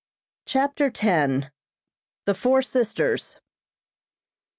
CHAPTER 0.47 0.87
X. 0.91 1.45
THE 2.25 2.33
FOUR 2.33 2.63
SISTERS. 2.63 3.39